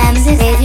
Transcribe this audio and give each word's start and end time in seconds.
Sometimes 0.00 0.26
it's 0.28 0.59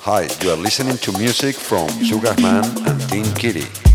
Hi, 0.00 0.26
you 0.40 0.50
are 0.50 0.56
listening 0.56 0.96
to 0.98 1.12
music 1.18 1.54
from 1.54 1.90
Sugarman 2.02 2.64
and 2.86 3.00
Teen 3.10 3.26
Kitty. 3.34 3.87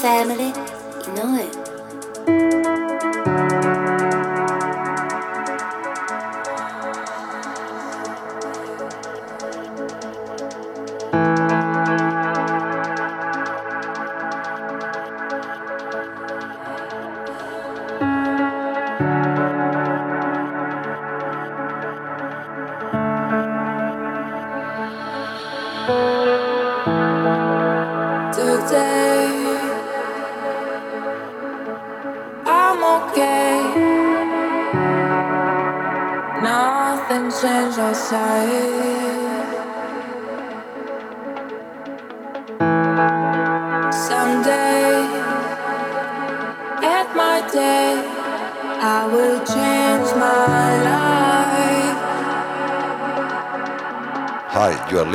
Family, 0.00 0.52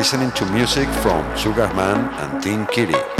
listening 0.03 0.31
to 0.31 0.45
music 0.47 0.89
from 1.01 1.23
Sugarman 1.37 2.13
and 2.19 2.43
Team 2.43 2.65
Kitty. 2.65 3.12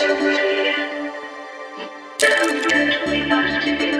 Thank 0.00 0.20
you. 3.82 3.99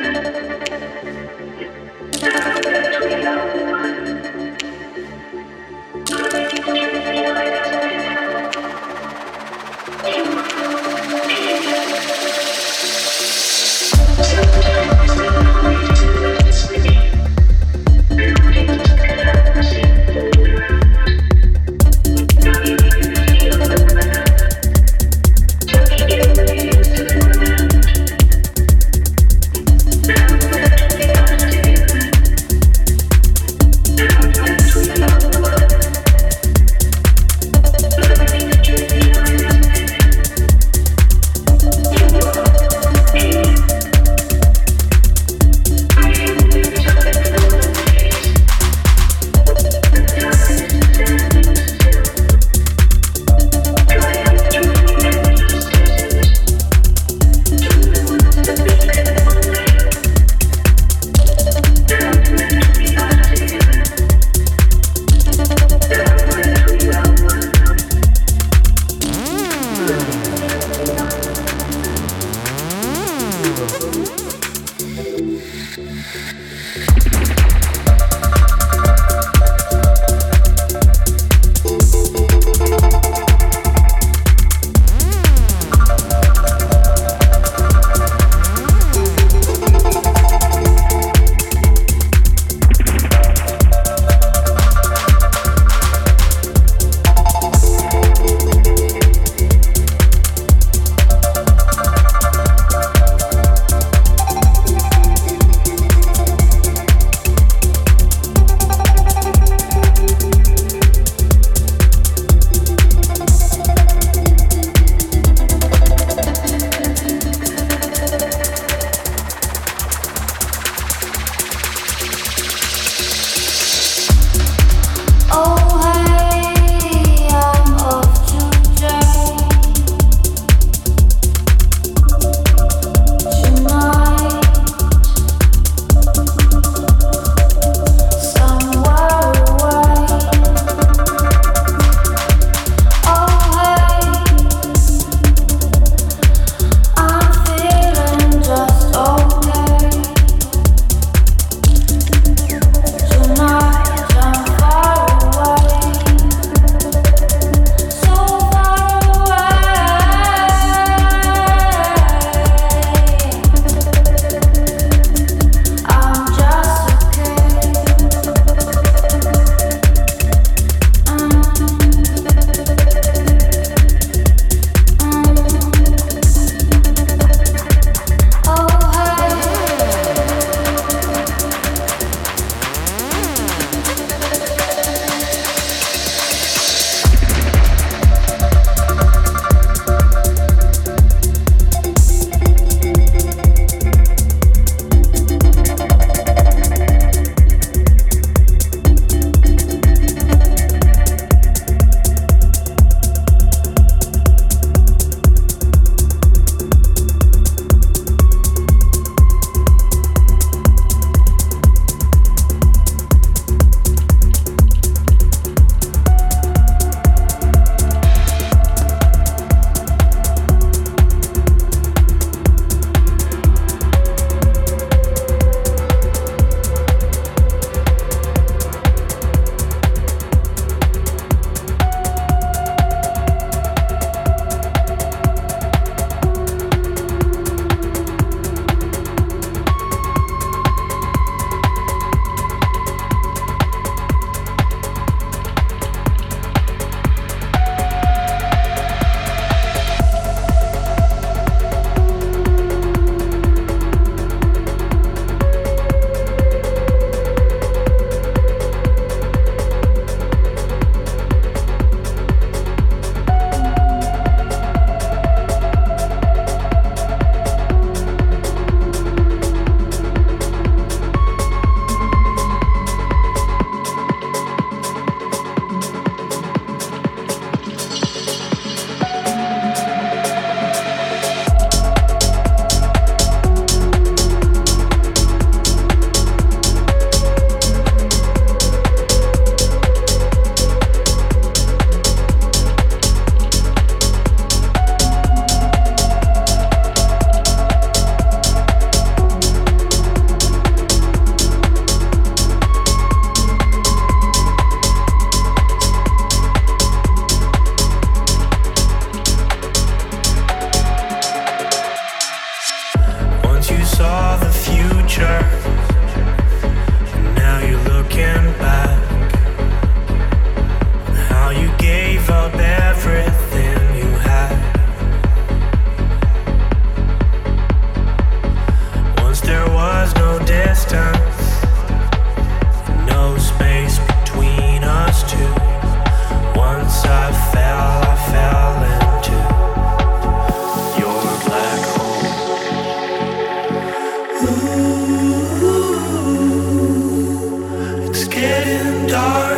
It's 348.09 348.25
getting 348.29 349.07
dark. 349.07 349.50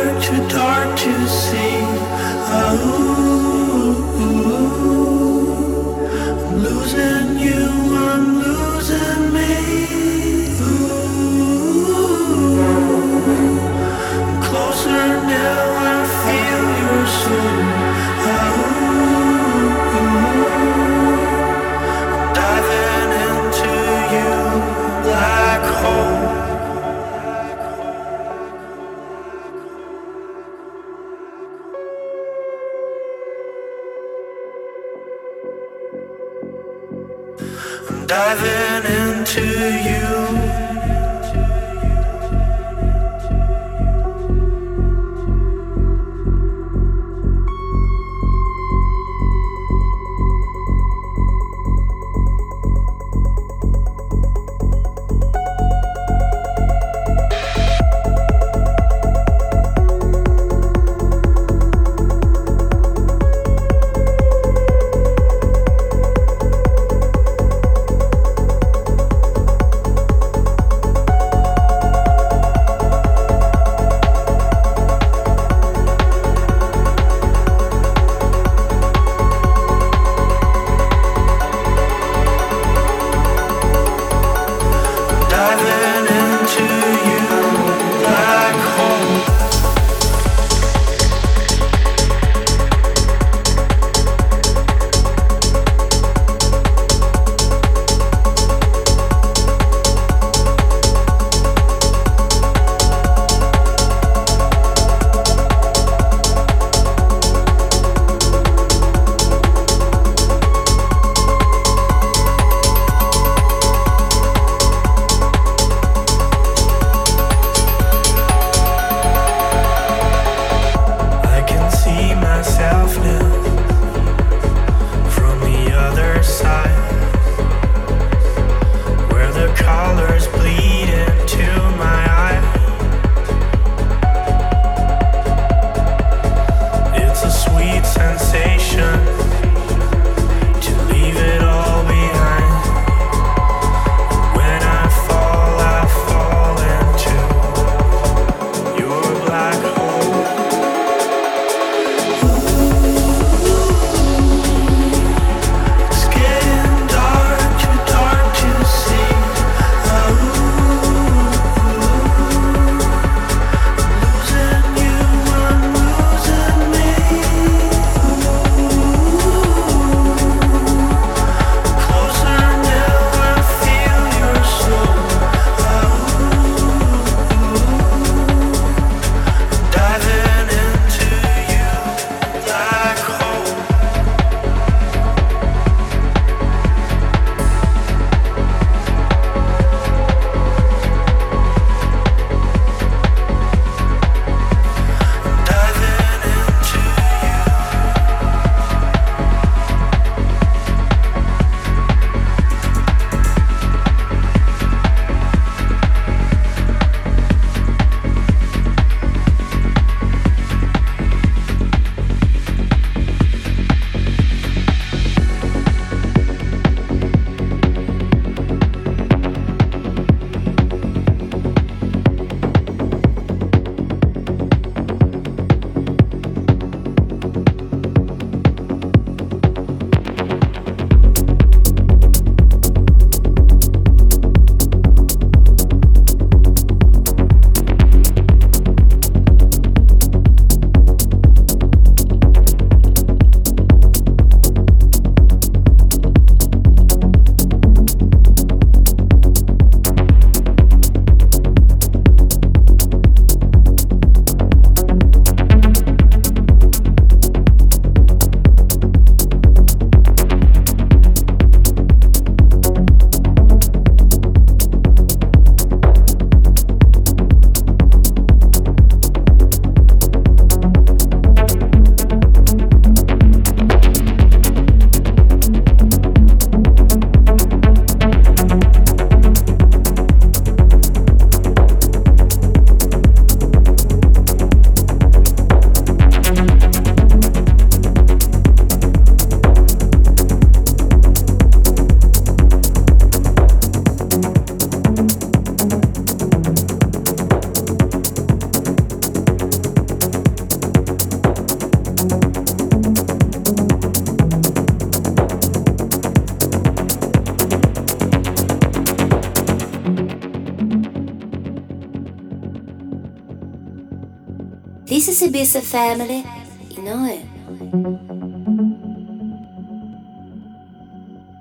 Ibiza 315.33 315.63
family, 315.63 316.23
you 316.69 316.83
know 316.83 317.05
it. 317.09 317.25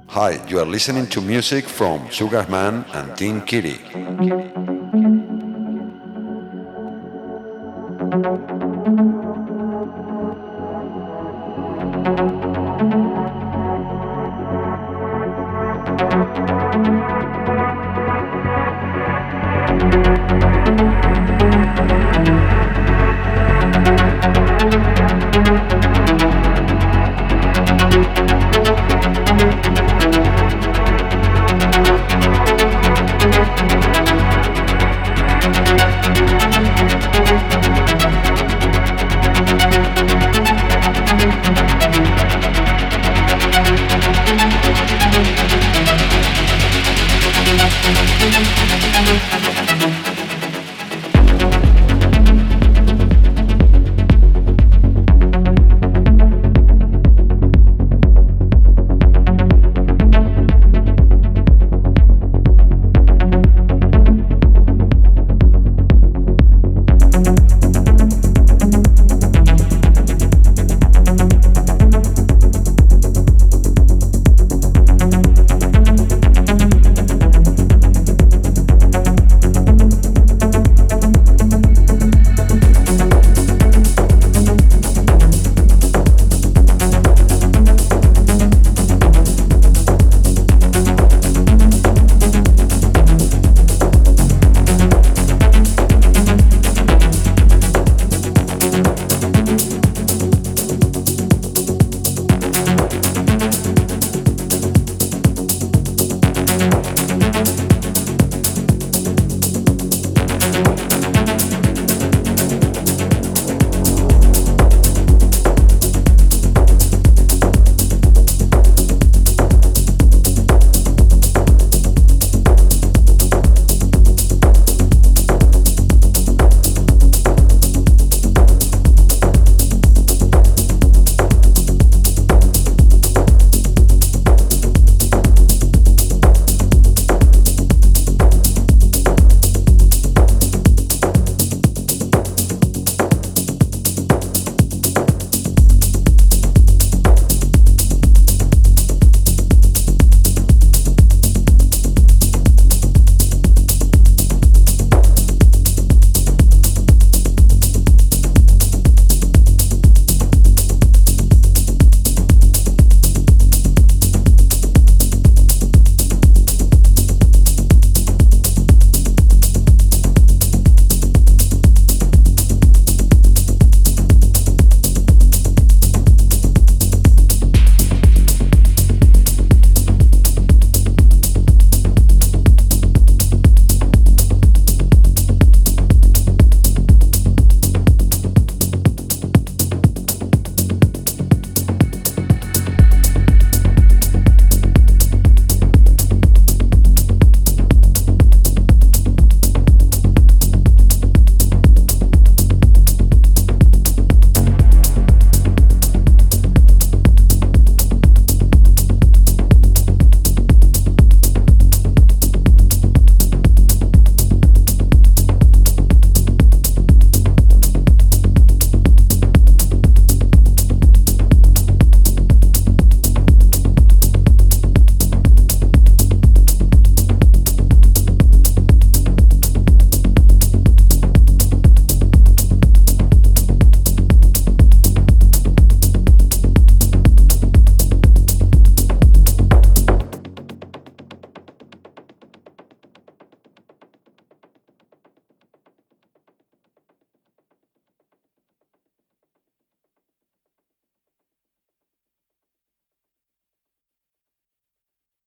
Hi, 0.08 0.40
you 0.48 0.60
are 0.60 0.64
listening 0.64 1.06
to 1.08 1.20
music 1.20 1.66
from 1.66 2.08
Sugarman 2.08 2.86
and 2.94 3.14
Team 3.18 3.42
Kitty. 3.42 3.78